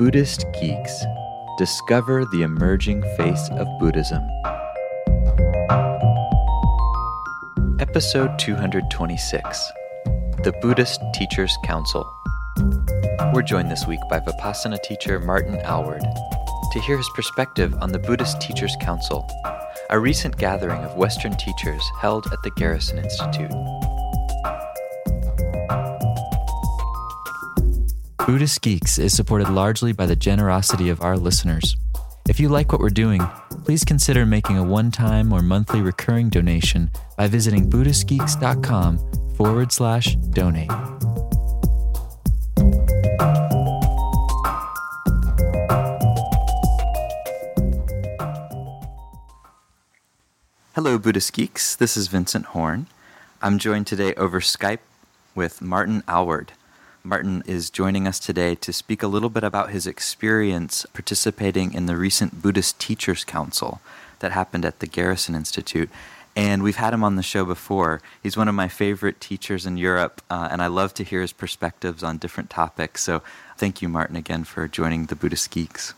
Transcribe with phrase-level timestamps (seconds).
[0.00, 1.04] Buddhist Geeks
[1.58, 4.26] Discover the Emerging Face of Buddhism.
[7.78, 9.72] Episode 226
[10.42, 12.10] The Buddhist Teachers Council.
[13.34, 16.00] We're joined this week by Vipassana teacher Martin Aylward
[16.72, 19.28] to hear his perspective on the Buddhist Teachers Council,
[19.90, 23.52] a recent gathering of Western teachers held at the Garrison Institute.
[28.30, 31.76] Buddhist Geeks is supported largely by the generosity of our listeners.
[32.28, 33.20] If you like what we're doing,
[33.64, 40.14] please consider making a one time or monthly recurring donation by visiting BuddhistGeeks.com forward slash
[40.14, 40.70] donate.
[50.76, 51.74] Hello, Buddhist Geeks.
[51.74, 52.86] This is Vincent Horn.
[53.42, 54.78] I'm joined today over Skype
[55.34, 56.52] with Martin Aylward.
[57.02, 61.86] Martin is joining us today to speak a little bit about his experience participating in
[61.86, 63.80] the recent Buddhist Teachers Council
[64.18, 65.88] that happened at the Garrison Institute.
[66.36, 68.02] And we've had him on the show before.
[68.22, 71.32] He's one of my favorite teachers in Europe, uh, and I love to hear his
[71.32, 73.02] perspectives on different topics.
[73.02, 73.22] So
[73.56, 75.94] thank you, Martin, again for joining the Buddhist Geeks.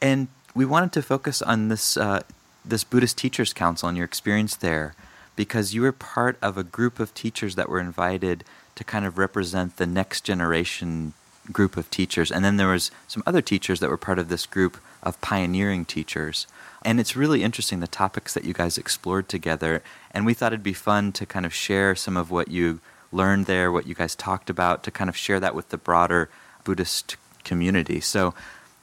[0.00, 2.22] And we wanted to focus on this, uh,
[2.64, 4.94] this Buddhist Teachers Council and your experience there
[5.36, 8.44] because you were part of a group of teachers that were invited
[8.74, 11.14] to kind of represent the next generation
[11.50, 12.30] group of teachers.
[12.30, 15.84] And then there was some other teachers that were part of this group of pioneering
[15.84, 16.46] teachers.
[16.84, 19.82] And it's really interesting the topics that you guys explored together.
[20.12, 23.46] And we thought it'd be fun to kind of share some of what you learned
[23.46, 26.28] there, what you guys talked about, to kind of share that with the broader
[26.64, 28.00] Buddhist community.
[28.00, 28.34] So,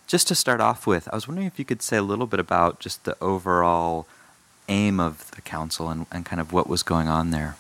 [0.08, 2.40] just to start off with, I was wondering if you could say a little bit
[2.40, 4.08] about just the overall
[4.68, 7.58] aim of the council and, and kind of what was going on there.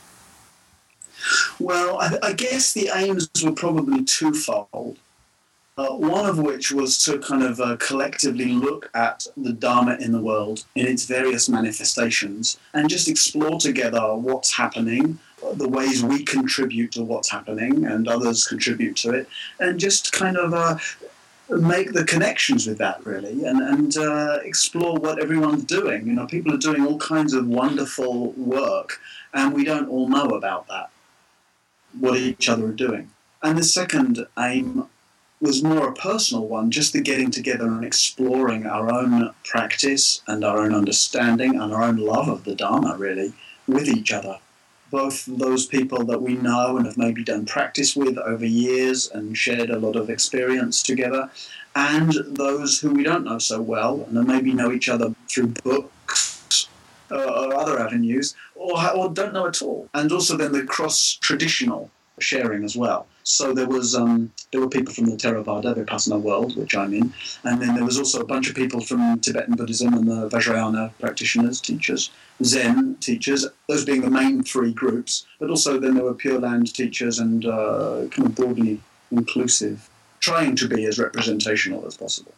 [1.59, 4.97] Well, I, I guess the aims were probably twofold.
[5.79, 10.11] Uh, one of which was to kind of uh, collectively look at the Dharma in
[10.11, 15.17] the world in its various manifestations and just explore together what's happening,
[15.53, 19.29] the ways we contribute to what's happening and others contribute to it,
[19.61, 20.77] and just kind of uh,
[21.49, 26.05] make the connections with that really and, and uh, explore what everyone's doing.
[26.05, 28.99] You know, people are doing all kinds of wonderful work
[29.33, 30.89] and we don't all know about that
[31.99, 33.09] what each other are doing.
[33.41, 34.87] And the second aim
[35.41, 40.43] was more a personal one, just the getting together and exploring our own practice and
[40.43, 43.33] our own understanding and our own love of the Dharma, really,
[43.67, 44.37] with each other.
[44.91, 49.37] Both those people that we know and have maybe done practice with over years and
[49.37, 51.29] shared a lot of experience together,
[51.75, 56.28] and those who we don't know so well and maybe know each other through books
[57.11, 59.89] uh, or other avenues, or, or don't know at all.
[59.93, 61.89] And also then the cross traditional
[62.19, 63.07] sharing as well.
[63.23, 67.13] So there was um, there were people from the Theravada Vipassana world, which I'm in,
[67.43, 70.91] and then there was also a bunch of people from Tibetan Buddhism and the Vajrayana
[70.99, 72.09] practitioners, teachers,
[72.43, 75.25] Zen teachers, those being the main three groups.
[75.39, 78.81] But also then there were Pure Land teachers and uh, kind of broadly
[79.11, 79.89] inclusive,
[80.19, 82.33] trying to be as representational as possible.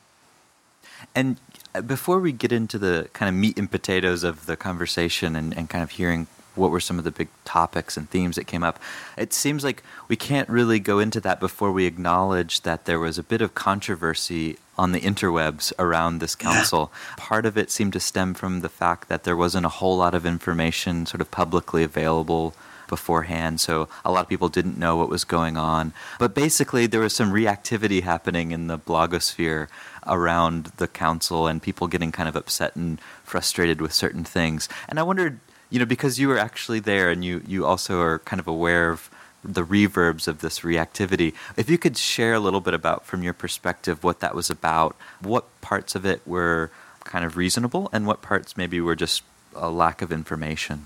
[1.15, 1.39] And
[1.85, 5.69] before we get into the kind of meat and potatoes of the conversation and, and
[5.69, 8.79] kind of hearing what were some of the big topics and themes that came up,
[9.17, 13.17] it seems like we can't really go into that before we acknowledge that there was
[13.17, 16.91] a bit of controversy on the interwebs around this council.
[17.17, 20.13] Part of it seemed to stem from the fact that there wasn't a whole lot
[20.13, 22.53] of information sort of publicly available
[22.91, 25.93] beforehand, so a lot of people didn't know what was going on.
[26.19, 29.67] But basically, there was some reactivity happening in the blogosphere
[30.05, 34.69] around the council and people getting kind of upset and frustrated with certain things.
[34.89, 35.39] And I wondered,
[35.71, 38.91] you know, because you were actually there and you, you also are kind of aware
[38.91, 39.09] of
[39.43, 43.33] the reverbs of this reactivity, if you could share a little bit about, from your
[43.33, 46.69] perspective, what that was about, what parts of it were
[47.03, 49.23] kind of reasonable and what parts maybe were just
[49.55, 50.85] a lack of information.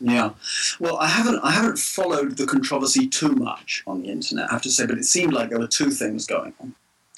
[0.00, 0.30] Yeah,
[0.80, 4.62] well, I haven't I haven't followed the controversy too much on the internet, I have
[4.62, 6.74] to say, but it seemed like there were two things going on.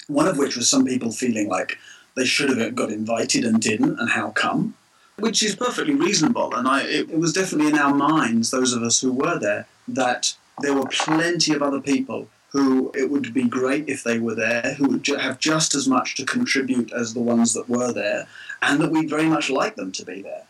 [0.07, 1.77] One of which was some people feeling like
[2.15, 4.75] they should have got invited and didn't, and how come?
[5.19, 6.53] Which is perfectly reasonable.
[6.53, 9.67] And I, it, it was definitely in our minds, those of us who were there,
[9.87, 14.35] that there were plenty of other people who it would be great if they were
[14.35, 18.27] there, who would have just as much to contribute as the ones that were there,
[18.61, 20.43] and that we'd very much like them to be there.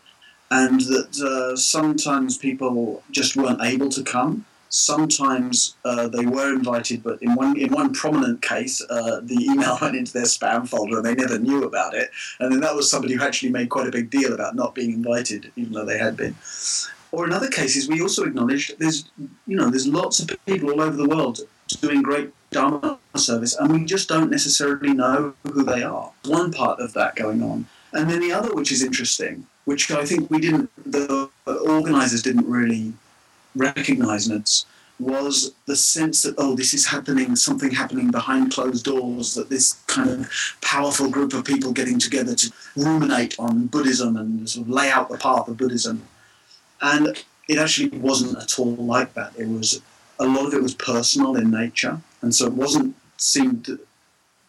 [0.50, 7.02] And that uh, sometimes people just weren't able to come, Sometimes uh, they were invited,
[7.02, 10.98] but in one in one prominent case, uh, the email went into their spam folder
[10.98, 12.10] and they never knew about it.
[12.38, 14.92] And then that was somebody who actually made quite a big deal about not being
[14.92, 16.36] invited, even though they had been.
[17.12, 19.10] Or in other cases, we also acknowledged there's
[19.46, 21.40] you know there's lots of people all over the world
[21.80, 26.12] doing great dharma service, and we just don't necessarily know who they are.
[26.26, 27.66] One part of that going on.
[27.94, 32.48] And then the other, which is interesting, which I think we didn't, the organizers didn't
[32.48, 32.94] really
[33.54, 34.42] recognize, and
[34.98, 39.74] was the sense that oh this is happening something happening behind closed doors that this
[39.86, 40.28] kind of
[40.60, 45.08] powerful group of people getting together to ruminate on buddhism and sort of lay out
[45.08, 46.02] the path of buddhism.
[46.80, 49.32] And it actually wasn't at all like that.
[49.38, 49.82] It was
[50.18, 53.78] a lot of it was personal in nature and so it wasn't seemed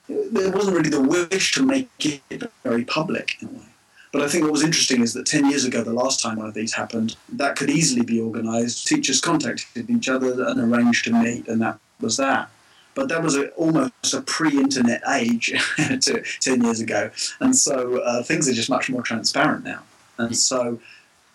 [0.08, 1.90] there wasn't really the wish to make
[2.32, 3.70] it very public in a way
[4.12, 6.48] but I think what was interesting is that 10 years ago, the last time one
[6.48, 8.88] of these happened, that could easily be organised.
[8.88, 12.50] Teachers contacted each other and arranged to meet, and that was that.
[12.96, 17.12] But that was a, almost a pre-internet age to, 10 years ago.
[17.40, 19.84] And so uh, things are just much more transparent now.
[20.18, 20.80] And so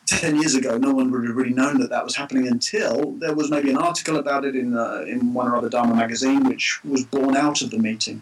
[0.07, 3.35] 10 years ago, no one would have really known that that was happening until there
[3.35, 6.85] was maybe an article about it in, uh, in one or other Dharma magazine, which
[6.85, 8.21] was born out of the meeting.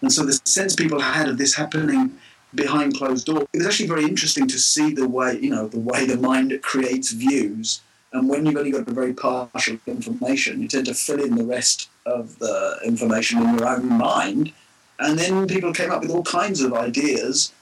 [0.00, 2.18] And so the sense people had of this happening
[2.54, 3.46] behind closed doors.
[3.52, 6.58] It was actually very interesting to see the way, you know, the way the mind
[6.62, 7.80] creates views.
[8.12, 11.88] And when you've only got very partial information, you tend to fill in the rest
[12.06, 14.52] of the information in your own mind.
[14.98, 17.52] And then people came up with all kinds of ideas,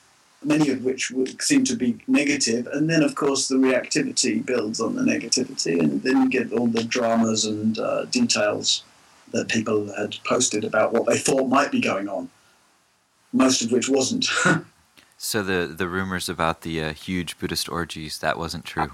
[0.43, 2.67] many of which would seem to be negative.
[2.69, 5.79] And then, of course, the reactivity builds on the negativity.
[5.79, 8.85] And then you get all the dramas and uh, details
[9.33, 12.31] that people had posted about what they thought might be going on,
[13.35, 14.27] most of which wasn't.
[15.19, 18.93] So the the rumors about the uh, huge Buddhist orgies that wasn't true.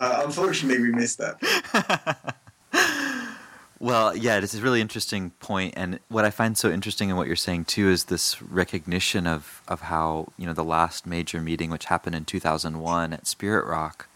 [0.00, 2.34] Uh, unfortunately, we missed that.
[3.78, 7.26] well, yeah, it's a really interesting point, and what I find so interesting in what
[7.26, 11.70] you're saying too is this recognition of of how you know the last major meeting,
[11.70, 14.08] which happened in 2001 at Spirit Rock,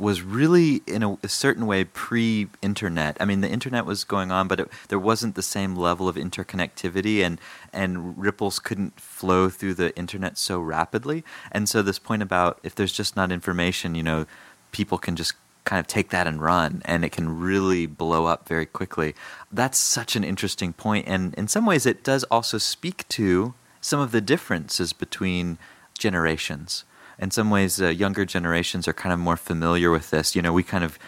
[0.00, 3.16] was really in a, a certain way pre-internet.
[3.20, 6.16] I mean, the internet was going on, but it, there wasn't the same level of
[6.16, 7.40] interconnectivity, and
[7.72, 11.24] and ripples couldn't flow through the internet so rapidly.
[11.52, 14.26] And so this point about if there's just not information, you know,
[14.72, 15.34] people can just
[15.64, 19.14] kind of take that and run, and it can really blow up very quickly.
[19.52, 24.00] That's such an interesting point, and in some ways, it does also speak to some
[24.00, 25.58] of the differences between
[25.98, 26.84] generations
[27.18, 30.36] in some ways, uh, younger generations are kind of more familiar with this.
[30.36, 30.98] You know, we kind of,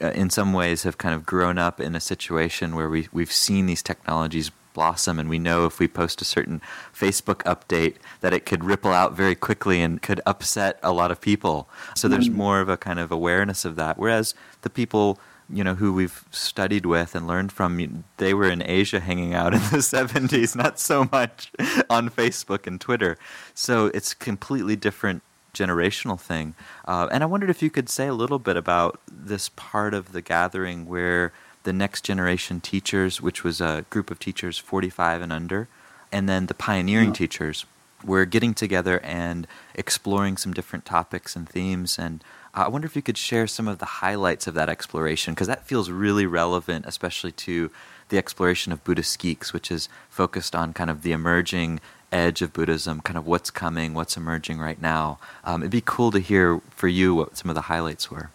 [0.00, 3.32] uh, in some ways, have kind of grown up in a situation where we we've
[3.32, 6.60] seen these technologies blossom, and we know if we post a certain
[6.94, 11.20] Facebook update that it could ripple out very quickly and could upset a lot of
[11.20, 11.68] people.
[11.94, 12.34] So there's mm.
[12.34, 13.98] more of a kind of awareness of that.
[13.98, 15.18] Whereas the people
[15.52, 19.52] you know who we've studied with and learned from they were in Asia hanging out
[19.52, 21.50] in the 70s not so much
[21.90, 23.18] on Facebook and Twitter
[23.52, 25.22] so it's completely different
[25.54, 26.54] generational thing.
[26.86, 30.12] Uh, and I wondered if you could say a little bit about this part of
[30.12, 31.32] the gathering where
[31.62, 35.68] the next generation teachers, which was a group of teachers 45 and under,
[36.10, 37.14] and then the pioneering yeah.
[37.14, 37.66] teachers
[38.04, 41.98] were getting together and exploring some different topics and themes.
[41.98, 42.24] And
[42.54, 45.48] uh, I wonder if you could share some of the highlights of that exploration, because
[45.48, 47.70] that feels really relevant, especially to
[48.08, 51.80] the exploration of Buddhist geeks, which is focused on kind of the emerging
[52.12, 55.18] edge of Buddhism, kind of what's coming, what's emerging right now.
[55.44, 58.30] Um, it'd be cool to hear for you what some of the highlights were.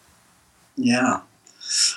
[0.75, 1.21] Yeah.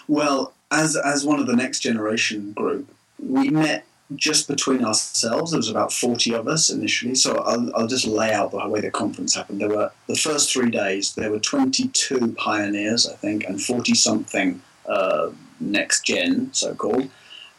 [0.07, 2.89] Well, as as one of the next generation group,
[3.19, 3.85] we met
[4.17, 5.51] just between ourselves.
[5.51, 7.15] There was about 40 of us initially.
[7.15, 9.61] So I'll, I'll just lay out the way the conference happened.
[9.61, 14.63] There were the first three days, there were 22 pioneers, I think, and 40 something
[14.89, 15.31] uh,
[15.61, 17.11] next gen, so called.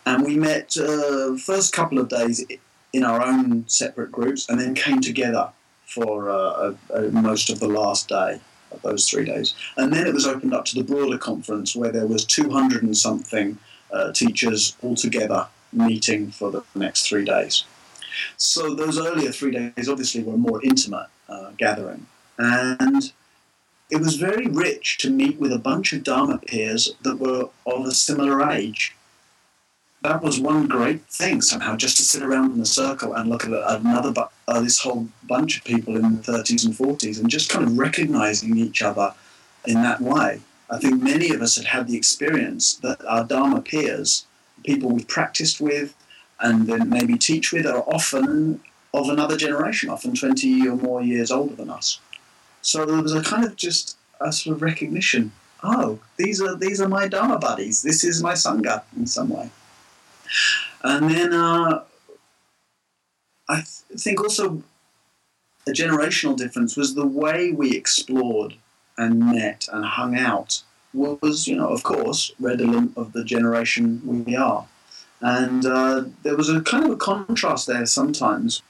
[0.06, 2.44] And we met uh, first couple of days
[2.94, 5.50] in our own separate groups and then came together
[5.86, 8.40] for uh, a, a, most of the last day
[8.72, 9.54] of those three days.
[9.78, 12.96] And then it was opened up to the broader conference where there was 200 and
[12.96, 13.58] something
[13.92, 17.64] uh, teachers all together meeting for the next three days.
[18.38, 22.08] So those earlier three days obviously were a more intimate uh, gathering.
[22.38, 23.12] And
[23.90, 27.86] it was very rich to meet with a bunch of Dharma peers that were of
[27.86, 28.96] a similar age
[30.02, 33.46] that was one great thing somehow, just to sit around in a circle and look
[33.46, 34.14] at another,
[34.48, 37.78] uh, this whole bunch of people in the 30s and 40s and just kind of
[37.78, 39.14] recognizing each other
[39.66, 40.40] in that way.
[40.70, 44.26] I think many of us had had the experience that our Dharma peers,
[44.64, 45.96] people we've practiced with
[46.40, 48.62] and then maybe teach with, are often
[48.94, 52.00] of another generation, often 20 or more years older than us.
[52.62, 55.32] So there was a kind of just a sort of recognition.
[55.62, 57.82] Oh, these are these are my Dharma buddies.
[57.82, 59.50] This is my sangha in some way.
[60.84, 61.84] And then uh,
[63.48, 64.64] I th- think also
[65.68, 68.56] a generational difference was the way we explored
[68.98, 74.36] and met and hung out was, you know, of course, redolent of the generation we
[74.36, 74.66] are.
[75.22, 78.62] And uh, there was a kind of a contrast there sometimes.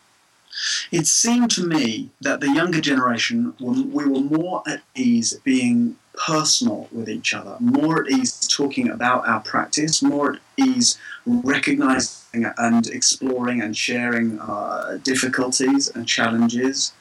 [0.91, 6.88] It seemed to me that the younger generation, we were more at ease being personal
[6.91, 12.88] with each other, more at ease talking about our practice, more at ease recognizing and
[12.88, 16.94] exploring and sharing uh, difficulties and challenges.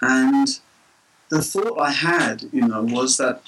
[0.00, 0.60] And
[1.28, 3.42] the thought I had, you know, was that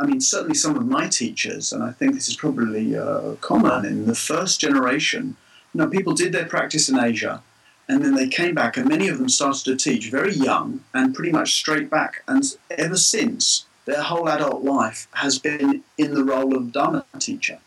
[0.00, 3.84] I mean, certainly some of my teachers, and I think this is probably uh, common
[3.84, 5.36] in the first generation,
[5.74, 7.42] you know, people did their practice in Asia
[7.88, 11.14] and then they came back, and many of them started to teach very young and
[11.14, 12.22] pretty much straight back.
[12.28, 17.58] And ever since, their whole adult life has been in the role of Dharma teacher.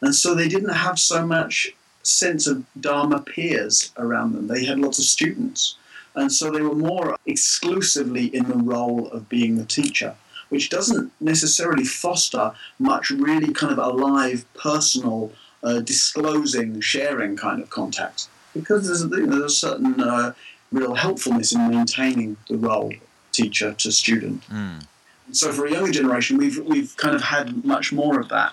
[0.00, 4.48] And so they didn't have so much sense of Dharma peers around them.
[4.48, 5.76] They had lots of students.
[6.14, 10.16] And so they were more exclusively in the role of being the teacher
[10.52, 17.70] which doesn't necessarily foster much really kind of alive, personal, uh, disclosing, sharing kind of
[17.70, 18.28] contact.
[18.54, 20.34] Because there's a, there's a certain uh,
[20.70, 22.92] real helpfulness in maintaining the role
[23.32, 24.42] teacher to student.
[24.48, 24.86] Mm.
[25.32, 28.52] So for a younger generation, we've we've kind of had much more of that.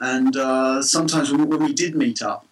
[0.00, 2.46] And uh, sometimes when, when we did meet up,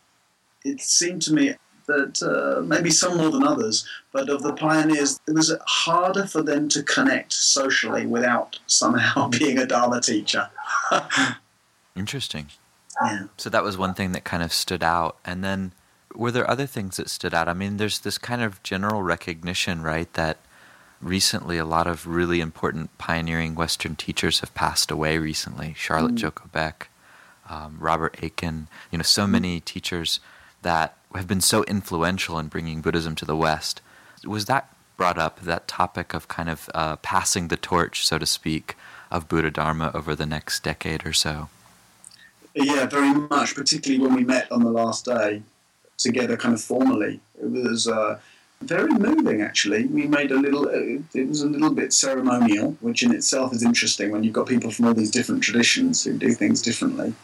[0.65, 1.55] it seemed to me
[1.87, 6.43] that uh, maybe some more than others, but of the pioneers, it was harder for
[6.43, 10.51] them to connect socially without somehow being a Dharma teacher.
[11.97, 12.49] Interesting.
[13.03, 13.25] Yeah.
[13.37, 15.19] So that was one thing that kind of stood out.
[15.25, 15.73] And then
[16.17, 17.49] were there other things that stood out?
[17.49, 20.39] I mean, there's this kind of general recognition, right, that
[21.01, 25.75] recently a lot of really important pioneering Western teachers have passed away recently.
[25.77, 26.19] Charlotte mm.
[26.19, 26.89] Joko Beck,
[27.49, 29.31] um, Robert Aitken, you know, so mm.
[29.31, 30.21] many teachers
[30.63, 33.83] that have been so influential in bringing Buddhism to the West.
[34.25, 38.27] Was that brought up, that topic of kind of uh, passing the torch, so to
[38.27, 38.75] speak,
[39.11, 41.49] of Buddha Dharma over the next decade or so?
[42.55, 45.43] Yeah, very much, particularly when we met on the last day
[45.99, 47.21] together, kind of formally.
[47.41, 48.19] It was uh,
[48.63, 49.87] very moving, actually.
[49.87, 53.63] We made a little, uh, it was a little bit ceremonial, which in itself is
[53.63, 57.15] interesting when you've got people from all these different traditions who do things differently.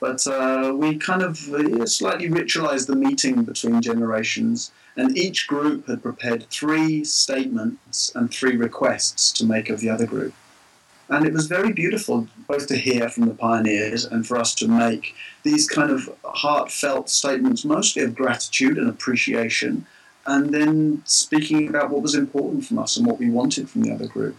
[0.00, 5.86] But uh, we kind of uh, slightly ritualized the meeting between generations, and each group
[5.86, 10.34] had prepared three statements and three requests to make of the other group.
[11.12, 14.66] And it was very beautiful both to hear from the pioneers and for us to
[14.66, 19.84] make these kind of heartfelt statements, mostly of gratitude and appreciation,
[20.24, 23.92] and then speaking about what was important from us and what we wanted from the
[23.92, 24.36] other group.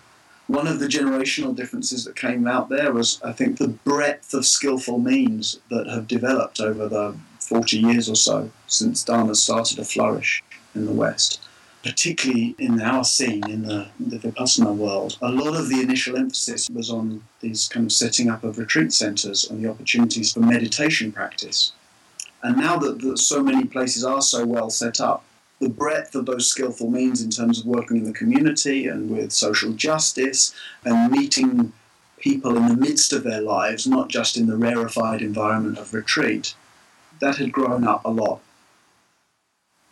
[0.47, 4.43] One of the generational differences that came out there was, I think, the breadth of
[4.43, 9.85] skillful means that have developed over the 40 years or so since Dharma started to
[9.85, 11.39] flourish in the West,
[11.83, 15.17] particularly in our scene in the, the Vipassana world.
[15.21, 18.93] A lot of the initial emphasis was on these kind of setting up of retreat
[18.93, 21.73] centers and the opportunities for meditation practice.
[22.41, 25.25] And now that, that so many places are so well set up,
[25.59, 29.31] the breadth of those skillful means in terms of working in the community and with
[29.31, 30.53] social justice
[30.85, 31.73] and meeting
[32.17, 36.55] people in the midst of their lives, not just in the rarefied environment of retreat,
[37.19, 38.41] that had grown up a lot.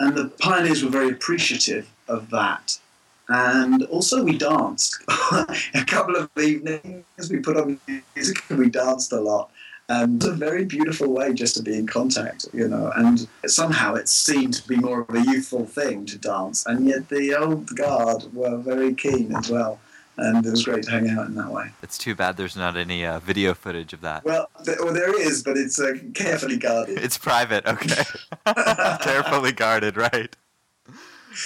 [0.01, 2.79] And the pioneers were very appreciative of that.
[3.29, 4.99] And also, we danced.
[5.07, 7.79] a couple of evenings, we put on
[8.15, 9.51] music and we danced a lot
[9.91, 12.91] and a very beautiful way just to be in contact, you know.
[12.95, 17.09] And somehow it seemed to be more of a youthful thing to dance, and yet
[17.09, 19.79] the old guard were very keen as well.
[20.21, 21.71] And it was great to hang out in that way.
[21.81, 24.23] It's too bad there's not any uh, video footage of that.
[24.23, 26.99] Well, th- well there is, but it's uh, carefully guarded.
[26.99, 28.03] It's private, okay.
[29.01, 30.35] Carefully guarded, right.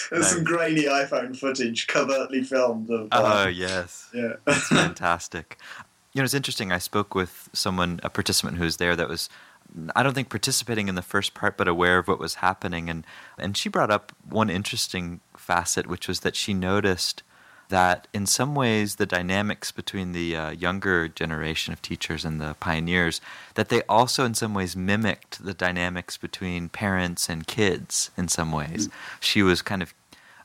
[0.10, 0.32] There's nice.
[0.32, 2.90] some grainy iPhone footage covertly filmed.
[2.90, 5.58] Of, uh, oh yes, yeah, That's fantastic
[6.16, 6.72] you know, it's interesting.
[6.72, 9.30] I spoke with someone, a participant who was there that was,
[9.98, 12.90] I don't think participating in the first part, but aware of what was happening.
[12.90, 13.06] And,
[13.38, 17.22] and she brought up one interesting facet, which was that she noticed
[17.70, 22.56] that in some ways the dynamics between the uh, younger generation of teachers and the
[22.60, 23.22] pioneers
[23.56, 28.52] that they also in some ways mimicked the dynamics between parents and kids in some
[28.52, 28.98] ways mm-hmm.
[29.20, 29.94] she was kind of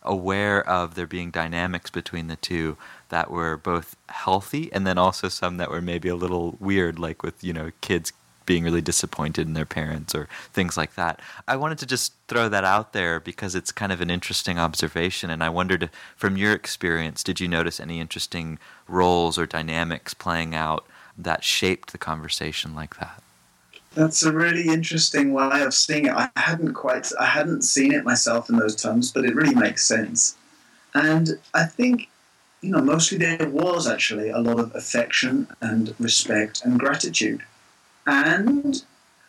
[0.02, 2.76] aware of there being dynamics between the two
[3.10, 7.22] that were both healthy and then also some that were maybe a little weird, like
[7.22, 8.12] with, you know, kids
[8.50, 11.20] being really disappointed in their parents or things like that.
[11.46, 15.30] I wanted to just throw that out there because it's kind of an interesting observation.
[15.30, 20.52] And I wondered, from your experience, did you notice any interesting roles or dynamics playing
[20.56, 20.84] out
[21.16, 23.22] that shaped the conversation like that?
[23.94, 26.12] That's a really interesting way of seeing it.
[26.12, 29.86] I hadn't quite, I hadn't seen it myself in those terms, but it really makes
[29.86, 30.36] sense.
[30.92, 32.08] And I think
[32.62, 37.42] you know, mostly there was actually a lot of affection and respect and gratitude.
[38.06, 38.82] And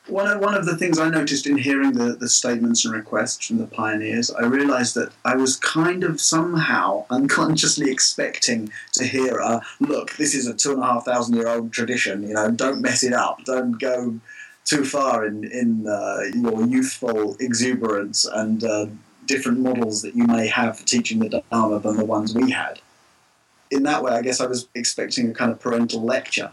[0.07, 3.47] one of, one of the things I noticed in hearing the, the statements and requests
[3.47, 9.37] from the pioneers, I realized that I was kind of somehow unconsciously expecting to hear
[9.37, 12.49] a look, this is a two and a half thousand year old tradition, you know,
[12.51, 14.19] don't mess it up, don't go
[14.65, 18.87] too far in, in uh, your youthful exuberance and uh,
[19.25, 22.79] different models that you may have for teaching the Dharma than the ones we had.
[23.69, 26.51] In that way, I guess I was expecting a kind of parental lecture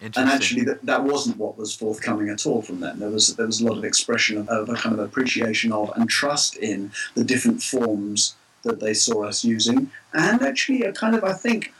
[0.00, 3.46] and actually that, that wasn't what was forthcoming at all from them there was there
[3.46, 6.90] was a lot of expression of, of, a kind of appreciation of and trust in
[7.14, 8.34] the different forms
[8.66, 9.90] that they saw us using.
[10.12, 11.72] And actually a kind of i think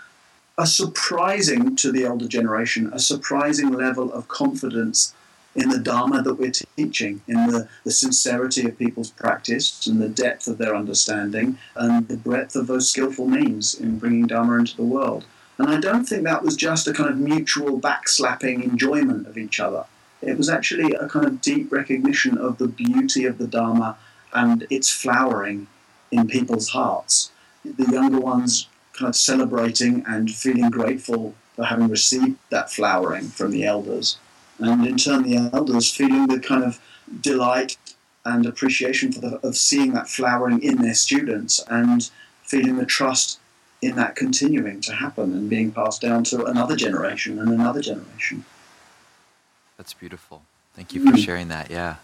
[0.59, 5.13] a surprising to the older generation a surprising level of confidence
[5.55, 10.09] in the dharma that we're teaching in the, the sincerity of people's practice and the
[10.09, 14.77] depth of their understanding and the breadth of those skillful means in bringing dharma into
[14.77, 15.25] the world
[15.59, 19.59] and I don't think that was just a kind of mutual backslapping enjoyment of each
[19.59, 19.85] other.
[20.21, 23.97] It was actually a kind of deep recognition of the beauty of the Dharma
[24.33, 25.67] and its flowering
[26.11, 27.31] in people's hearts.
[27.65, 33.51] The younger ones kind of celebrating and feeling grateful for having received that flowering from
[33.51, 34.19] the elders.
[34.59, 36.81] And in turn, the elders feeling the kind of
[37.21, 37.77] delight
[38.25, 42.11] and appreciation for the, of seeing that flowering in their students and
[42.43, 43.39] feeling the trust
[43.83, 48.45] in that continuing to happen and being passed down to another generation and another generation.
[49.77, 50.43] That's beautiful.
[50.75, 51.25] Thank you for mm.
[51.25, 51.71] sharing that.
[51.71, 51.97] Yeah.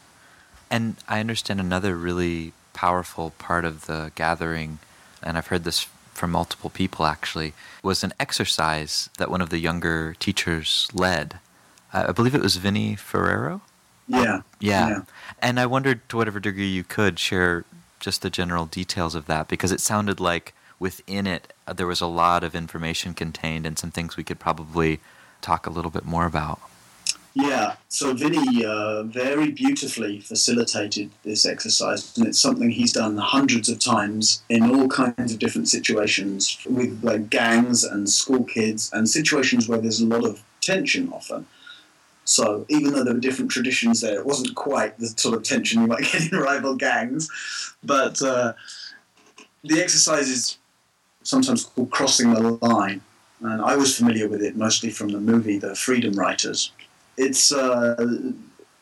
[0.71, 4.79] And I understand another really powerful part of the gathering,
[5.23, 7.53] and I've heard this from multiple people actually,
[7.83, 11.39] was an exercise that one of the younger teachers led.
[11.93, 13.61] I believe it was Vinny Ferraro.
[14.09, 14.43] Yeah.
[14.61, 14.89] yeah.
[14.89, 15.03] Yeah.
[15.41, 17.65] And I wondered to whatever degree you could share
[18.01, 22.01] just the general details of that because it sounded like within it, uh, there was
[22.01, 24.99] a lot of information contained and some things we could probably
[25.41, 26.59] talk a little bit more about.
[27.35, 33.71] Yeah, so Vinny uh, very beautifully facilitated this exercise, and it's something he's done hundreds
[33.71, 39.09] of times in all kinds of different situations with like gangs and school kids and
[39.09, 41.47] situations where there's a lot of tension often.
[42.25, 45.81] So even though there were different traditions there, it wasn't quite the sort of tension
[45.81, 47.31] you might get in rival gangs.
[47.83, 48.53] But uh,
[49.65, 50.59] the exercise is
[51.23, 53.01] sometimes called Crossing the Line.
[53.41, 56.71] And I was familiar with it mostly from the movie The Freedom Writers.
[57.17, 57.97] It's uh,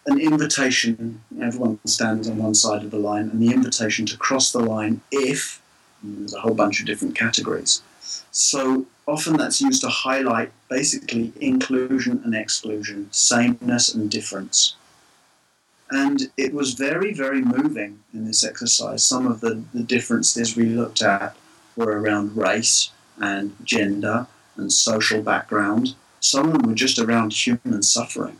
[0.07, 4.53] an invitation, everyone stands on one side of the line, and the invitation to cross
[4.53, 5.61] the line if
[6.03, 7.83] there's a whole bunch of different categories.
[8.31, 14.75] So often that's used to highlight basically inclusion and exclusion, sameness and difference.
[15.91, 19.05] And it was very, very moving in this exercise.
[19.05, 21.35] Some of the, the differences we looked at
[21.77, 25.95] were around race and gender and social background.
[26.21, 28.39] Some of them were just around human suffering.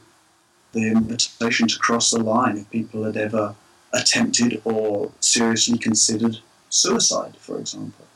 [0.73, 3.55] The invitation to cross the line if people had ever
[3.93, 6.39] attempted or seriously considered
[6.69, 8.07] suicide, for example.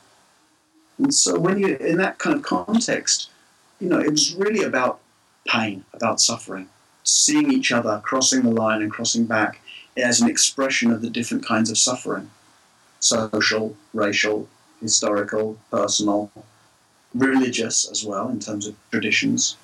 [0.97, 3.29] And so, when you're in that kind of context,
[3.79, 5.01] you know, it was really about
[5.45, 6.69] pain, about suffering,
[7.03, 9.59] seeing each other crossing the line and crossing back
[9.97, 12.29] as an expression of the different kinds of suffering
[13.05, 14.47] social, racial,
[14.81, 16.31] historical, personal,
[17.13, 19.57] religious as well in terms of traditions.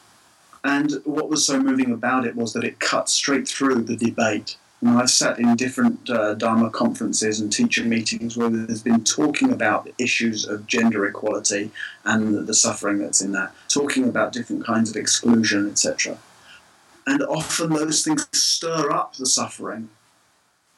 [0.64, 4.58] And what was so moving about it was that it cut straight through the debate.
[4.80, 9.52] And I've sat in different uh, Dharma conferences and teacher meetings where there's been talking
[9.52, 11.72] about issues of gender equality
[12.04, 16.18] and the suffering that's in that, talking about different kinds of exclusion, etc.
[17.06, 19.90] And often those things stir up the suffering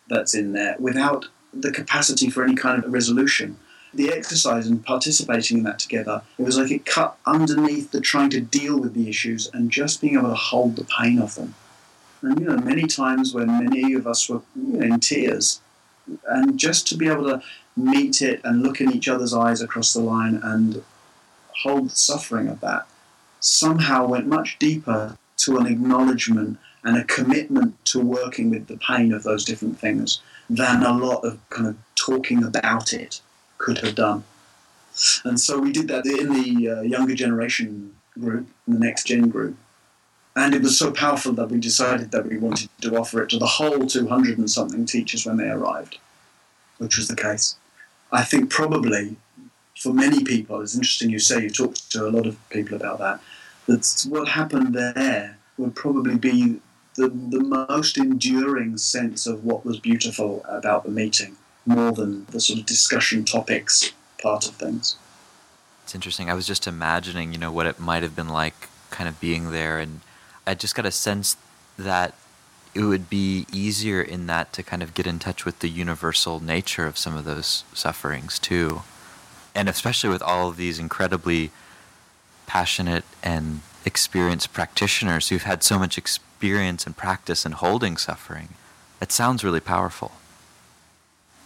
[0.10, 3.58] that's in there without the capacity for any kind of resolution
[3.94, 8.30] the exercise and participating in that together, it was like it cut underneath the trying
[8.32, 11.56] to deal with the issues and just being able to hold the pain of them.
[12.22, 15.62] And you know, many times when many of us were you know, in tears,
[16.28, 17.42] and just to be able to
[17.78, 20.84] meet it and look in each other's eyes across the line and
[21.64, 22.88] hold the suffering of that
[23.40, 29.14] somehow went much deeper to an acknowledgement and a commitment to working with the pain
[29.14, 33.22] of those different things than a lot of kind of talking about it
[33.64, 34.24] could have done.
[35.24, 39.30] And so we did that in the uh, younger generation group, in the next gen
[39.30, 39.56] group.
[40.36, 43.38] And it was so powerful that we decided that we wanted to offer it to
[43.38, 45.98] the whole 200 and something teachers when they arrived,
[46.78, 47.56] which was the case.
[48.12, 49.16] I think probably
[49.80, 53.00] for many people, it's interesting you say you talked to a lot of people about
[53.00, 53.20] that,
[53.68, 56.60] that what happened there would probably be
[56.96, 62.40] the, the most enduring sense of what was beautiful about the meeting more than the
[62.40, 64.98] sort of discussion topics part of things.
[65.84, 66.30] It's interesting.
[66.30, 69.52] I was just imagining, you know, what it might have been like kind of being
[69.52, 70.02] there and
[70.46, 71.38] I just got a sense
[71.78, 72.14] that
[72.76, 76.40] it would be easier in that to kind of get in touch with the universal
[76.40, 78.82] nature of some of those sufferings too.
[79.56, 81.52] And especially with all of these incredibly
[82.48, 88.50] passionate and experienced practitioners who've had so much experience and practice in holding suffering.
[89.02, 90.14] It sounds really powerful.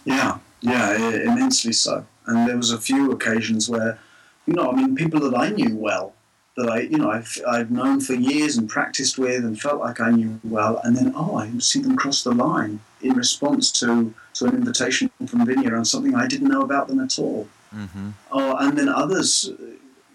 [0.08, 2.06] Yeah, yeah, immensely so.
[2.26, 3.98] And there was a few occasions where,
[4.46, 6.14] you know, I mean, people that I knew well
[6.56, 10.00] that I, you know, I've, I've known for years and practiced with and felt like
[10.00, 14.12] I knew well, and then oh, I see them cross the line in response to
[14.34, 17.48] to an invitation from Vinaya on something I didn't know about them at all.
[17.74, 18.10] Mm-hmm.
[18.32, 19.50] Oh, and then others,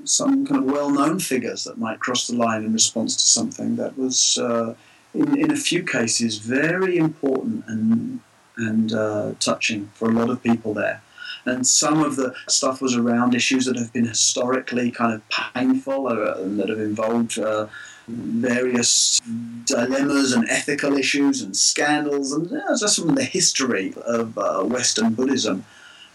[0.06, 3.98] some kind of well-known figures that might cross the line in response to something that
[3.98, 4.76] was, uh,
[5.14, 8.20] in in a few cases, very important and
[8.58, 11.02] and uh, touching for a lot of people there
[11.46, 16.08] and some of the stuff was around issues that have been historically kind of painful
[16.08, 17.68] uh, and that have involved uh,
[18.08, 19.20] various
[19.66, 25.14] dilemmas and ethical issues and scandals, and yeah, that's from the history of uh, Western
[25.14, 25.66] Buddhism.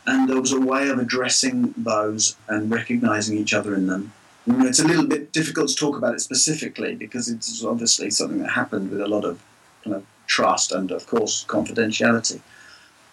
[0.06, 4.12] And there was a way of addressing those and recognizing each other in them.
[4.46, 8.38] You it's a little bit difficult to talk about it specifically because it's obviously something
[8.38, 9.42] that happened with a lot of
[9.84, 12.40] kind of trust and, of course, confidentiality.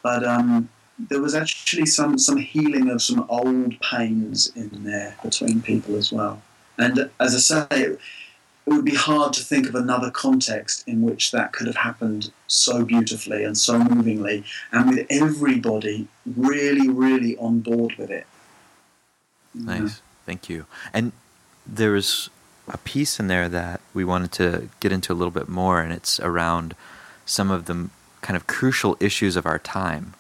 [0.04, 0.70] But um,
[1.10, 6.12] there was actually some some healing of some old pains in there between people as
[6.12, 6.42] well.
[6.78, 8.00] And as I say, it,
[8.68, 12.84] would be hard to think of another context in which that could have happened so
[12.84, 18.26] beautifully and so movingly, and with everybody really, really on board with it.
[19.54, 19.90] Nice, yeah.
[20.26, 20.66] thank you.
[20.94, 21.12] And
[21.66, 22.32] there was
[22.68, 25.94] a piece in there that we wanted to get into a little bit more, and
[25.94, 26.76] it's around
[27.26, 27.90] some of the
[28.22, 30.14] kind of crucial issues of our time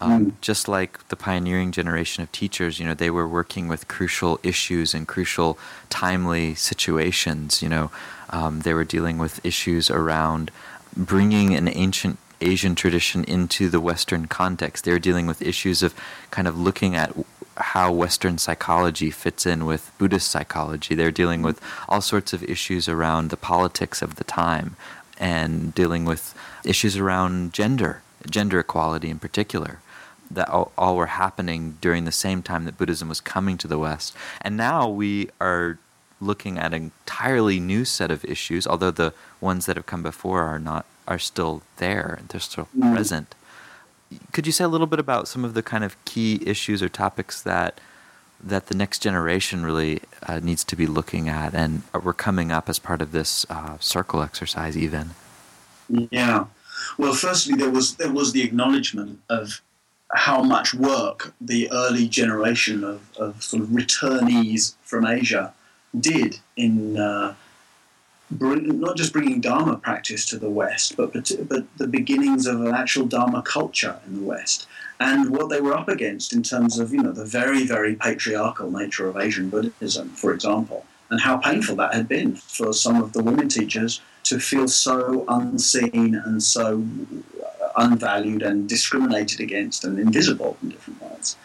[0.00, 0.40] um, mm.
[0.40, 4.94] Just like the pioneering generation of teachers, you know, they were working with crucial issues
[4.94, 5.58] and crucial,
[5.90, 7.62] timely situations.
[7.62, 7.90] You know,
[8.30, 10.50] um, they were dealing with issues around
[10.96, 14.84] bringing an ancient Asian tradition into the Western context.
[14.84, 15.94] They were dealing with issues of
[16.30, 17.12] kind of looking at
[17.56, 20.94] how Western psychology fits in with Buddhist psychology.
[20.94, 24.76] They're dealing with all sorts of issues around the politics of the time
[25.18, 29.80] and dealing with issues around gender, gender equality in particular
[30.30, 33.78] that all, all, were happening during the same time that Buddhism was coming to the
[33.78, 34.14] West.
[34.42, 35.78] And now we are
[36.20, 40.42] looking at an entirely new set of issues, although the ones that have come before
[40.42, 42.92] are not are still there, they're still mm.
[42.92, 43.34] present.
[44.32, 46.88] Could you say a little bit about some of the kind of key issues or
[46.88, 47.80] topics that
[48.42, 52.68] that the next generation really uh, needs to be looking at, and we're coming up
[52.68, 55.10] as part of this uh, circle exercise, even?
[55.88, 56.46] Yeah.
[56.96, 59.60] Well, firstly, there was there was the acknowledgement of
[60.14, 65.52] how much work the early generation of, of sort of returnees from Asia
[65.98, 67.34] did in uh,
[68.40, 71.12] not just bringing Dharma practice to the West, but,
[71.48, 74.66] but the beginnings of an actual Dharma culture in the West.
[75.00, 78.70] And what they were up against in terms of, you know, the very, very patriarchal
[78.70, 83.12] nature of Asian Buddhism, for example, and how painful that had been for some of
[83.12, 86.84] the women teachers to feel so unseen and so
[87.76, 91.36] unvalued and discriminated against and invisible in different ways.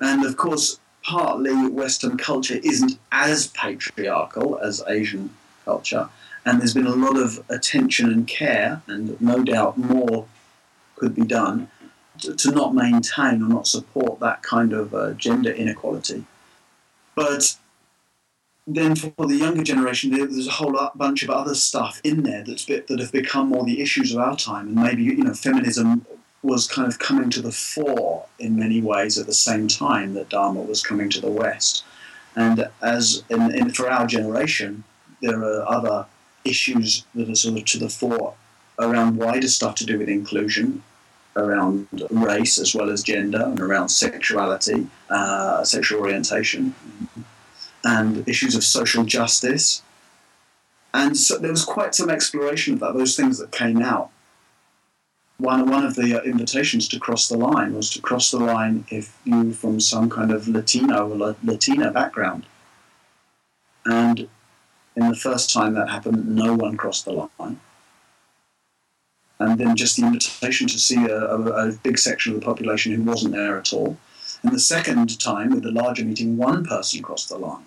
[0.00, 5.30] And of course, partly Western culture isn't as patriarchal as Asian
[5.64, 6.08] culture,
[6.46, 10.26] and there's been a lot of attention and care, and no doubt more
[10.94, 11.68] could be done
[12.20, 16.24] to, to not maintain or not support that kind of uh, gender inequality.
[17.16, 17.56] But
[18.66, 22.64] then for the younger generation, there's a whole bunch of other stuff in there that's
[22.64, 26.06] bit, that have become more the issues of our time, and maybe you know feminism
[26.42, 30.28] was kind of coming to the fore in many ways at the same time that
[30.28, 31.82] Dharma was coming to the West,
[32.36, 34.84] and as in, in for our generation,
[35.20, 36.06] there are other
[36.46, 38.34] issues that are sort of to the fore
[38.78, 40.82] around wider stuff to do with inclusion,
[41.36, 46.74] around race as well as gender, and around sexuality, uh, sexual orientation
[47.84, 49.82] and issues of social justice.
[50.92, 54.10] And so there was quite some exploration of that, those things that came out.
[55.38, 58.86] One, one of the uh, invitations to cross the line was to cross the line
[58.90, 62.46] if you from some kind of Latino or Latina background.
[63.84, 64.28] And
[64.96, 67.60] in the first time that happened, no one crossed the line.
[69.38, 72.92] And then just the invitation to see a, a, a big section of the population
[72.94, 73.98] who wasn't there at all.
[74.42, 77.66] And the second time, with the larger meeting, one person crossed the line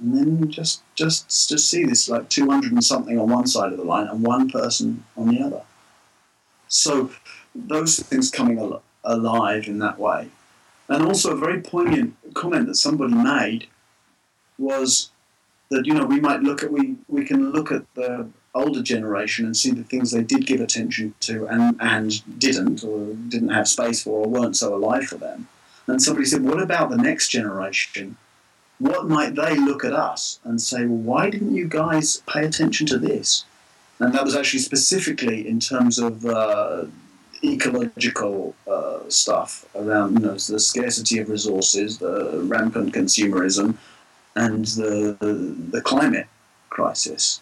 [0.00, 3.78] and then just just just see this like 200 and something on one side of
[3.78, 5.62] the line and one person on the other
[6.68, 7.10] so
[7.54, 10.28] those things coming al- alive in that way
[10.88, 13.66] and also a very poignant comment that somebody made
[14.58, 15.10] was
[15.70, 19.44] that you know we might look at we we can look at the older generation
[19.46, 23.66] and see the things they did give attention to and, and didn't or didn't have
[23.66, 25.48] space for or weren't so alive for them.
[25.86, 28.16] And somebody said, What about the next generation?
[28.78, 32.86] What might they look at us and say, Well, why didn't you guys pay attention
[32.88, 33.44] to this?
[33.98, 36.84] And that was actually specifically in terms of uh,
[37.44, 43.76] ecological uh, stuff around you know, the scarcity of resources, the rampant consumerism,
[44.36, 45.16] and the,
[45.70, 46.26] the, climate
[46.70, 47.40] crisis.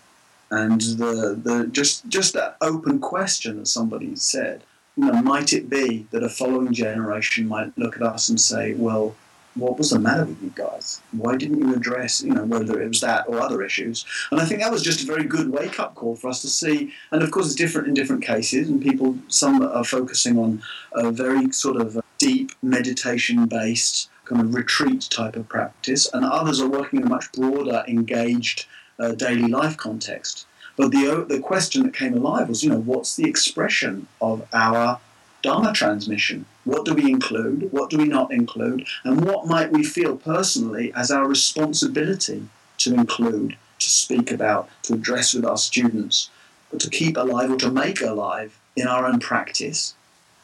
[0.50, 4.62] And the, the just just that open question that somebody said
[4.96, 8.74] you know might it be that a following generation might look at us and say
[8.74, 9.14] well
[9.54, 11.02] what was the matter with you guys?
[11.12, 14.04] Why didn't you address you know whether it was that or other issues?
[14.30, 16.48] And i think that was just a very good wake up call for us to
[16.48, 20.62] see and of course it's different in different cases and people some are focusing on
[20.92, 26.60] a very sort of deep meditation based kind of retreat type of practice and others
[26.60, 28.66] are working in a much broader engaged
[28.98, 30.46] uh, daily life context.
[30.76, 35.00] But the, the question that came alive was, you know, what's the expression of our
[35.42, 36.46] Dharma transmission?
[36.64, 37.72] What do we include?
[37.72, 38.86] What do we not include?
[39.04, 44.94] And what might we feel personally as our responsibility to include, to speak about, to
[44.94, 46.30] address with our students,
[46.78, 49.94] to keep alive or to make alive in our own practice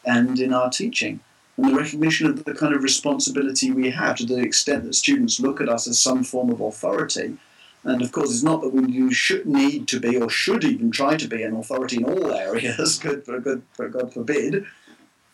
[0.04, 1.20] and in our teaching?
[1.58, 5.38] And the recognition of the kind of responsibility we have to the extent that students
[5.38, 7.36] look at us as some form of authority
[7.84, 11.16] and of course, it's not that we should need to be or should even try
[11.16, 12.98] to be an authority in all areas.
[13.02, 14.66] good for good for God forbid.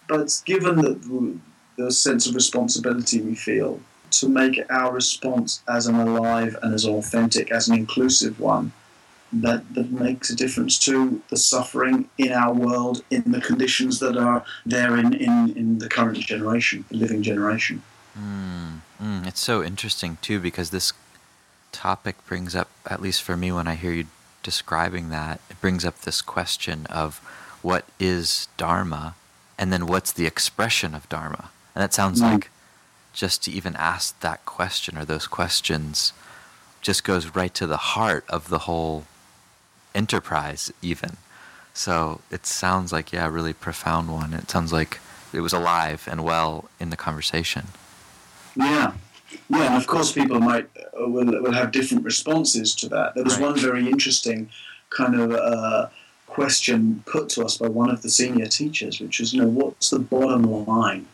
[0.08, 1.38] But given the,
[1.76, 3.80] the sense of responsibility we feel
[4.12, 8.72] to make our response as an alive and as authentic, as an inclusive one,
[9.32, 14.16] that, that makes a difference to the suffering in our world, in the conditions that
[14.16, 17.82] are there in, in, in the current generation, the living generation.
[18.18, 20.92] Mm, mm, it's so interesting, too, because this
[21.72, 24.06] topic brings up, at least for me when I hear you
[24.42, 27.18] describing that, it brings up this question of
[27.62, 29.16] what is Dharma
[29.58, 31.50] and then what's the expression of Dharma.
[31.74, 32.30] And that sounds mm.
[32.30, 32.50] like
[33.12, 36.12] just to even ask that question or those questions
[36.82, 39.06] just goes right to the heart of the whole
[39.94, 41.16] enterprise, even.
[41.72, 44.32] So it sounds like, yeah, a really profound one.
[44.32, 45.00] It sounds like
[45.32, 47.66] it was alive and well in the conversation.
[48.54, 48.92] Yeah,
[49.48, 53.14] yeah, and of course, people might uh, will, will have different responses to that.
[53.14, 53.50] There was right.
[53.50, 54.48] one very interesting
[54.90, 55.88] kind of uh,
[56.28, 59.90] question put to us by one of the senior teachers, which was, you know, what's
[59.90, 61.06] the bottom line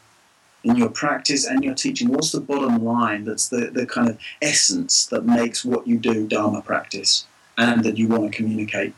[0.65, 2.09] in your practice and your teaching?
[2.09, 6.27] What's the bottom line that's the, the kind of essence that makes what you do
[6.27, 7.25] Dharma practice
[7.59, 8.95] and that you want to communicate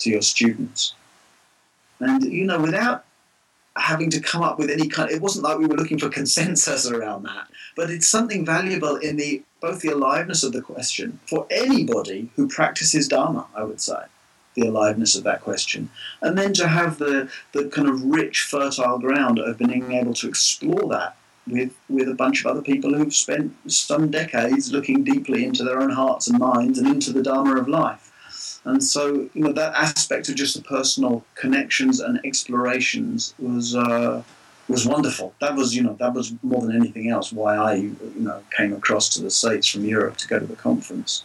[0.00, 0.94] to your students?
[2.00, 3.04] And, you know, without
[3.76, 5.10] having to come up with any kind.
[5.10, 9.16] It wasn't like we were looking for consensus around that, but it's something valuable in
[9.16, 13.46] the both the aliveness of the question for anybody who practices Dharma.
[13.54, 14.04] I would say
[14.54, 15.90] the aliveness of that question,
[16.22, 20.28] and then to have the the kind of rich, fertile ground of being able to
[20.28, 25.44] explore that with with a bunch of other people who've spent some decades looking deeply
[25.44, 28.12] into their own hearts and minds and into the Dharma of life.
[28.64, 34.22] And so, you know, that aspect of just the personal connections and explorations was uh,
[34.68, 35.34] was wonderful.
[35.40, 38.72] That was, you know, that was more than anything else why I, you know, came
[38.72, 41.24] across to the States from Europe to go to the conference.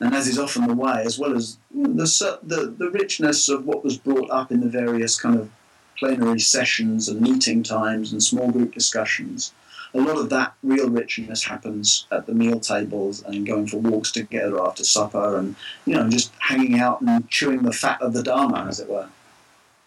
[0.00, 3.84] And as is often the way, as well as the, the the richness of what
[3.84, 5.50] was brought up in the various kind of
[5.98, 9.52] plenary sessions and meeting times and small group discussions,
[9.94, 14.12] a lot of that real richness happens at the meal tables and going for walks
[14.12, 15.56] together after supper and
[15.86, 19.08] you know just hanging out and chewing the fat of the dharma as it were.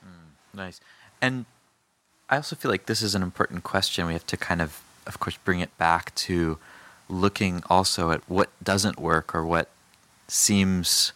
[0.04, 0.82] Mm, nice.
[1.22, 1.46] And
[2.30, 4.08] i also feel like this is an important question.
[4.08, 6.58] We have to kind of of course bring it back to
[7.10, 9.70] looking also at what doesn't work or what
[10.28, 11.12] seems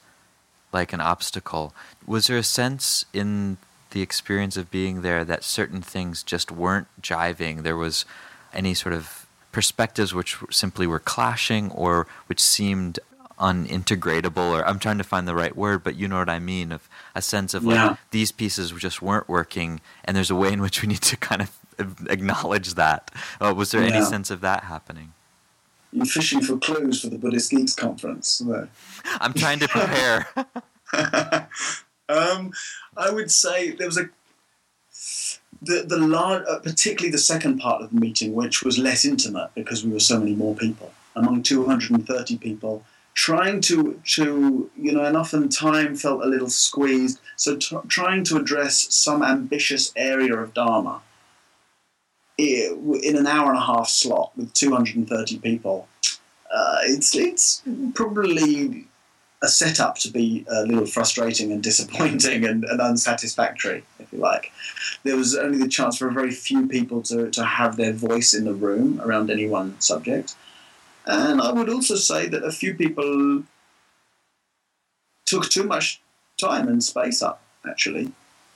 [0.74, 1.74] like an obstacle.
[2.06, 3.58] Was there a sense in
[3.96, 8.04] the experience of being there that certain things just weren't jiving there was
[8.54, 13.00] any sort of perspectives which simply were clashing or which seemed
[13.40, 16.74] unintegratable or I'm trying to find the right word but you know what I mean
[16.74, 17.96] of a sense of like yeah.
[18.12, 21.42] these pieces just weren't working and there's a way in which we need to kind
[21.42, 21.58] of
[22.10, 23.96] acknowledge that uh, was there yeah.
[23.96, 25.14] any sense of that happening
[25.94, 28.42] you're fishing for clues for the Buddhist Geeks conference
[29.22, 30.28] I'm trying to prepare
[32.10, 32.52] um,
[32.98, 34.10] I would say there was a
[35.62, 39.50] the the large, uh, particularly the second part of the meeting, which was less intimate
[39.56, 45.04] because we were so many more people, among 230 people, trying to to you know,
[45.04, 47.20] and often time felt a little squeezed.
[47.36, 51.02] So t- trying to address some ambitious area of Dharma
[52.38, 55.88] in an hour and a half slot with 230 people,
[56.54, 57.64] uh, it's it's
[57.94, 58.88] probably
[59.46, 64.52] a setup to be a little frustrating and disappointing and, and, unsatisfactory, if you like.
[65.04, 68.34] There was only the chance for a very few people to, to have their voice
[68.34, 70.36] in the room around any one subject.
[71.06, 73.44] And I would also say that a few people
[75.26, 76.02] took too much
[76.40, 78.12] time and space up, actually.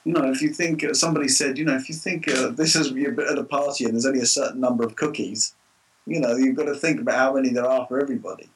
[0.06, 2.76] You know, if you think, uh, somebody said, you know, if you think uh, this
[2.76, 5.54] is you're bit at a party and there's only a certain number of cookies,
[6.08, 8.50] you know, you've got to think about how many there are for everybody.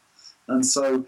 [0.48, 1.06] And so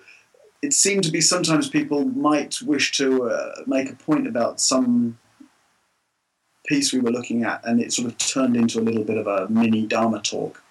[0.66, 5.18] it seemed to be sometimes people might wish to uh, make a point about some
[6.66, 9.28] piece we were looking at, and it sort of turned into a little bit of
[9.28, 10.64] a mini Dharma talk.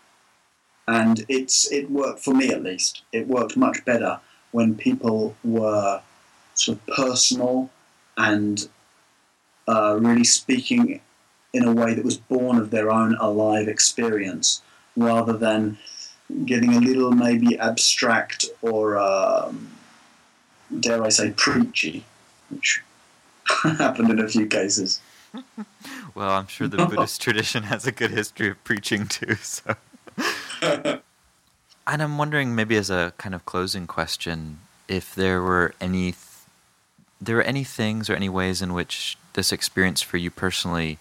[0.88, 3.02] And it's it worked for me at least.
[3.12, 4.18] It worked much better
[4.50, 6.02] when people were
[6.54, 7.70] sort of personal
[8.16, 8.68] and
[9.68, 11.00] uh, really speaking
[11.52, 14.60] in a way that was born of their own alive experience,
[14.96, 15.78] rather than
[16.44, 19.70] getting a little maybe abstract or um,
[20.80, 22.04] dare I say preachy,
[22.50, 22.82] which
[23.62, 25.00] happened in a few cases.
[26.14, 29.34] well, I'm sure the Buddhist tradition has a good history of preaching too.
[29.36, 29.76] So,
[30.62, 36.14] and I'm wondering, maybe as a kind of closing question, if there were any,
[37.20, 40.98] there were any things or any ways in which this experience for you personally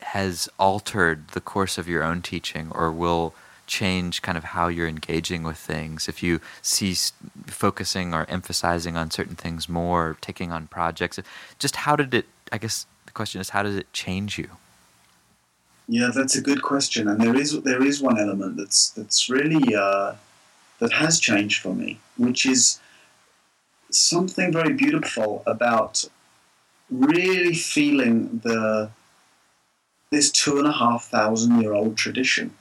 [0.00, 3.34] has altered the course of your own teaching, or will
[3.66, 7.12] change kind of how you're engaging with things if you cease
[7.46, 11.18] focusing or emphasizing on certain things more taking on projects
[11.58, 14.48] just how did it i guess the question is how does it change you?
[15.88, 19.74] Yeah that's a good question and there is there is one element that's that's really
[19.74, 20.14] uh,
[20.80, 22.80] that has changed for me which is
[23.90, 26.04] something very beautiful about
[26.90, 28.90] really feeling the
[30.10, 32.54] this two and a half thousand year old tradition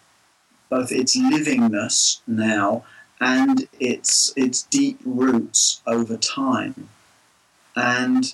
[0.70, 2.84] both its livingness now
[3.20, 6.90] and its its deep roots over time.
[7.76, 8.34] And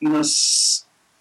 [0.00, 0.22] you know,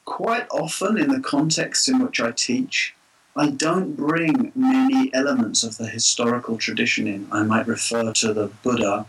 [0.05, 2.95] quite often in the context in which I teach,
[3.35, 7.27] I don't bring many elements of the historical tradition in.
[7.31, 9.05] I might refer to the Buddha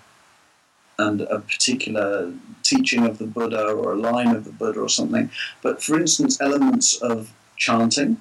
[0.98, 5.30] and a particular teaching of the Buddha or a line of the Buddha or something.
[5.62, 8.20] But for instance, elements of chanting,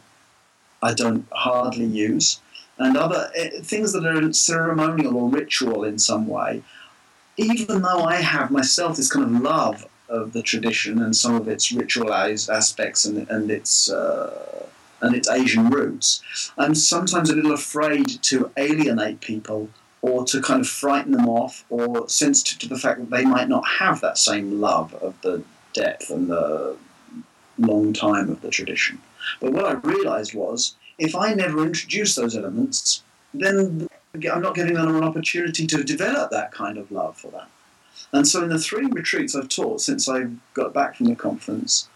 [0.82, 2.40] I don't hardly use
[2.78, 6.62] and other uh, things that are ceremonial or ritual in some way,
[7.38, 11.48] even though I have myself this kind of love of the tradition and some of
[11.48, 14.68] its ritualized aspects and, and its uh,
[15.02, 16.22] and its Asian roots,
[16.58, 19.70] I'm sometimes a little afraid to alienate people
[20.02, 23.50] or to kind of frighten them off or sensitive to the fact that they might
[23.50, 26.78] not have that same love of the depth and the
[27.58, 29.02] long time of the tradition.
[29.42, 33.04] But what I realized was if I never introduce those elements,
[33.34, 37.50] then I'm not giving them an opportunity to develop that kind of love for that.
[38.12, 41.90] And so, in the three retreats I've taught since I got back from the conference,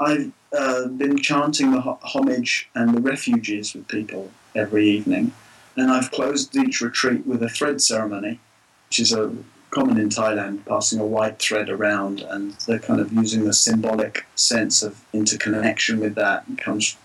[0.00, 5.32] I've uh, been chanting the homage and the refuges with people every evening.
[5.76, 8.40] And I've closed each retreat with a thread ceremony,
[8.88, 9.34] which is a
[9.70, 14.26] common in Thailand, passing a white thread around, and they're kind of using the symbolic
[14.34, 16.44] sense of interconnection with that.
[16.58, 16.96] Comes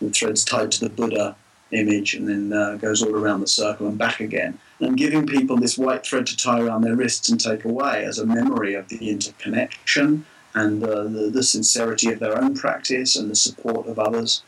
[0.00, 1.36] the thread's tied to the Buddha
[1.70, 4.58] image and then uh, goes all around the circle and back again.
[4.80, 8.18] And giving people this white thread to tie around their wrists and take away as
[8.18, 13.30] a memory of the interconnection and uh, the, the sincerity of their own practice and
[13.30, 14.42] the support of others.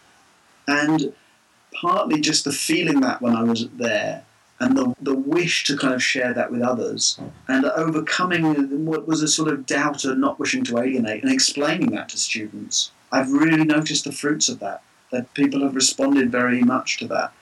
[0.67, 1.13] And
[1.81, 4.25] partly just the feeling that when I was there
[4.59, 9.23] and the, the wish to kind of share that with others and overcoming what was
[9.23, 12.93] a sort of doubt and not wishing to alienate and explaining that to students.
[13.11, 17.33] I've really noticed the fruits of that that people have responded very much to that.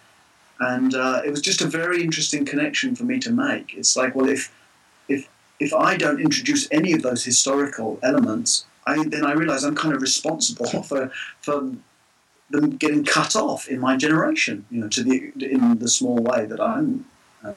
[0.60, 3.74] And uh, it was just a very interesting connection for me to make.
[3.74, 4.52] It's like, well, if
[5.08, 5.28] if
[5.60, 9.94] if I don't introduce any of those historical elements, I, then I realize I'm kind
[9.94, 11.72] of responsible for for
[12.50, 14.66] them getting cut off in my generation.
[14.70, 17.04] You know, to the in the small way that I'm
[17.44, 17.52] uh,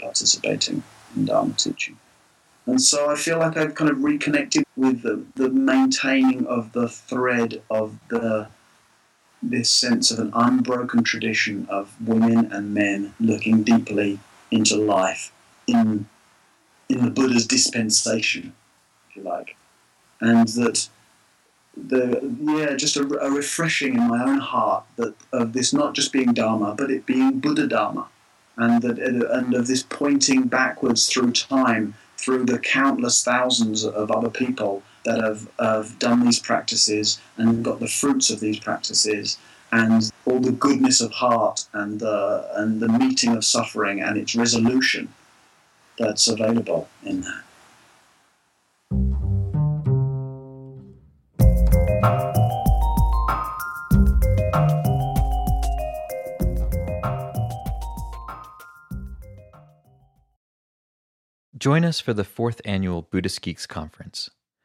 [0.00, 0.82] participating
[1.16, 1.98] in Dharma teaching.
[2.66, 6.88] And so I feel like I've kind of reconnected with the, the maintaining of the
[6.88, 8.48] thread of the
[9.50, 14.18] this sense of an unbroken tradition of women and men looking deeply
[14.50, 15.32] into life
[15.66, 16.06] in
[16.88, 18.52] in the Buddha's dispensation,
[19.08, 19.56] if you like,
[20.20, 20.88] and that
[21.76, 26.12] the yeah just a, a, refreshing in my own heart that of this not just
[26.12, 28.08] being Dharma but it being Buddha Dharma,
[28.56, 34.30] and that and of this pointing backwards through time through the countless thousands of other
[34.30, 39.38] people that have, have done these practices and got the fruits of these practices
[39.72, 44.34] and all the goodness of heart and the, and the meeting of suffering and its
[44.34, 45.12] resolution
[45.98, 47.44] that's available in that.
[61.64, 64.28] Join us for the fourth annual Buddhist Geeks Conference,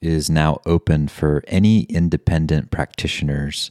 [0.00, 3.70] is now open for any independent practitioners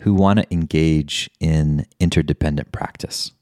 [0.00, 3.32] who want to engage in interdependent practice.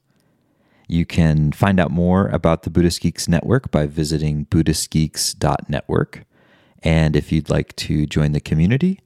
[0.89, 6.25] You can find out more about the Buddhist Geeks Network by visiting BuddhistGeeks.network.
[6.83, 9.01] And if you'd like to join the community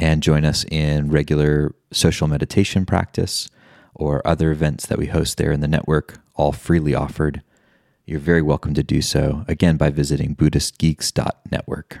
[0.00, 3.48] and join us in regular social meditation practice
[3.94, 7.42] or other events that we host there in the network, all freely offered,
[8.04, 12.00] you're very welcome to do so, again, by visiting BuddhistGeeks.network.